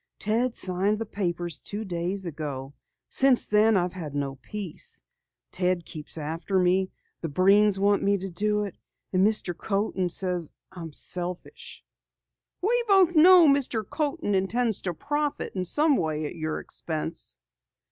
[0.17, 2.73] Ted signed the papers two days ago.
[3.07, 5.03] Since then I've had no peace.
[5.51, 6.89] Ted keeps after me,
[7.21, 8.75] the Breens want me to do it,
[9.13, 9.55] and Mr.
[9.55, 11.83] Coaten says I am selfish."
[12.63, 13.87] "We both know Mr.
[13.87, 17.37] Coaten intends to profit in some way at your expense."